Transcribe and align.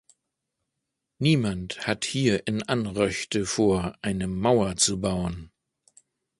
Niemand 1.19 1.85
hat 1.85 2.05
hier 2.05 2.47
in 2.47 2.63
Anröchte 2.63 3.45
vor 3.45 3.93
eine 4.01 4.25
Mauer 4.27 4.75
zu 4.75 4.99
bauen! 4.99 5.51